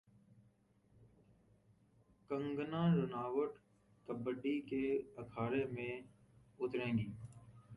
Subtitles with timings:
[2.29, 3.57] کنگنا رناوٹ
[4.07, 4.83] کبڈی کے
[5.17, 5.91] اکھاڑے میں
[6.59, 7.09] اتریں گی